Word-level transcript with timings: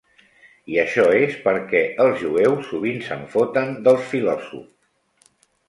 I 0.75 0.79
això 0.83 1.03
és 1.17 1.35
perquè 1.43 1.83
els 2.07 2.17
jueus 2.23 2.65
sovint 2.71 2.99
se'n 3.11 3.23
foten 3.37 3.73
dels 3.89 4.11
filòsofs. 4.15 5.25